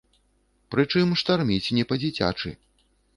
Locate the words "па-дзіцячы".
1.91-2.53